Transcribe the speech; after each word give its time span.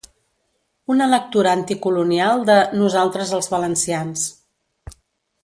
Una 0.93 1.07
lectura 1.11 1.51
anticolonial 1.59 2.41
de 2.51 2.57
‘Nosaltres 2.81 3.35
els 3.41 3.51
valencians’ 3.53 4.27